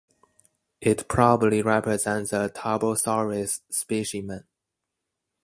It 0.81 1.07
probably 1.07 1.61
represents 1.61 2.33
a 2.33 2.49
"Tarbosaurus" 2.49 3.59
specimen. 3.69 4.45